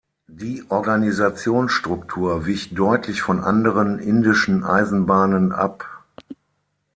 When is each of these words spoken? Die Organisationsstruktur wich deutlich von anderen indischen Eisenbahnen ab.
Die 0.31 0.63
Organisationsstruktur 0.69 2.47
wich 2.47 2.73
deutlich 2.73 3.21
von 3.21 3.39
anderen 3.39 3.99
indischen 3.99 4.63
Eisenbahnen 4.63 5.51
ab. 5.51 6.03